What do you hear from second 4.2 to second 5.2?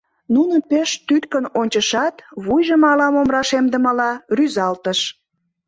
рӱзалтыш.